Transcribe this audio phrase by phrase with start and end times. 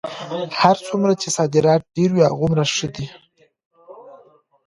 [0.59, 3.05] هر څومره چې صادرات ډېر وي هغومره ښه ده.